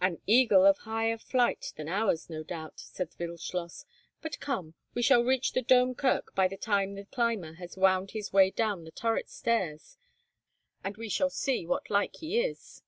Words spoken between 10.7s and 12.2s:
and we shall see what like